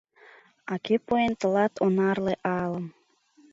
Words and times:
А 0.71 0.73
кӧ 0.85 0.95
пуэн 1.05 1.31
тылат 1.39 1.73
онарле 1.85 2.33
алым? 2.59 2.85